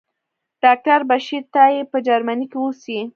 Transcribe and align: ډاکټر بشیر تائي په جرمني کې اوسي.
ډاکټر 0.63 0.99
بشیر 1.09 1.43
تائي 1.53 1.79
په 1.91 1.97
جرمني 2.07 2.45
کې 2.51 2.57
اوسي. 2.61 2.99